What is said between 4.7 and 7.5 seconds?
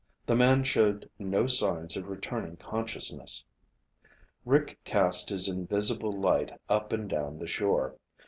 cast his invisible light up and down the